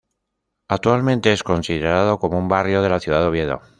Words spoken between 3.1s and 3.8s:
de Oviedo.